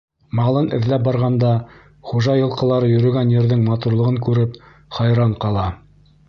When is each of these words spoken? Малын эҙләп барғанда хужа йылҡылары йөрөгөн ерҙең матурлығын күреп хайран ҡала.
Малын 0.37 0.67
эҙләп 0.77 1.01
барғанда 1.07 1.51
хужа 2.11 2.35
йылҡылары 2.39 2.89
йөрөгөн 2.95 3.35
ерҙең 3.35 3.61
матурлығын 3.69 4.19
күреп 4.29 4.57
хайран 4.99 5.37
ҡала. 5.47 5.69